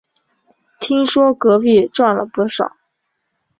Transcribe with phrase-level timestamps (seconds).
[0.79, 2.75] 听说隔壁赚了不少